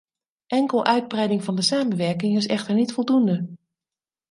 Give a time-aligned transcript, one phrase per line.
[0.47, 3.49] Enkel uitbreiding van de samenwerking is echter niet voldoende.